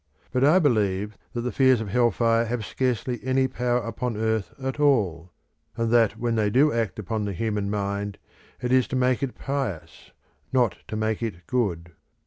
[0.31, 4.51] But I believe that the fears of hell fire have scarcely any power upon earth
[4.59, 5.31] at all,
[5.77, 8.17] and that when they do act upon the human mind
[8.63, 10.09] it is to make it pious,
[10.51, 11.91] not to make it good.